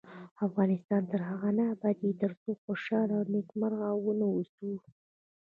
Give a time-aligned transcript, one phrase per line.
[0.47, 4.69] افغانستان تر هغو نه ابادیږي، ترڅو خوشحاله او نیکمرغه ونه اوسو.